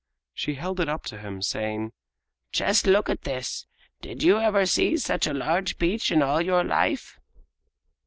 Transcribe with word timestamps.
She 0.33 0.55
held 0.55 0.79
it 0.79 0.89
up 0.89 1.03
to 1.03 1.19
him, 1.19 1.43
saying: 1.43 1.91
"Just 2.51 2.87
look 2.87 3.07
at 3.07 3.21
this! 3.21 3.67
Did 4.01 4.23
you 4.23 4.39
ever 4.39 4.65
see 4.65 4.97
such 4.97 5.27
a 5.27 5.33
large 5.35 5.77
peach 5.77 6.11
in 6.11 6.23
all 6.23 6.41
your 6.41 6.63
life?" 6.63 7.19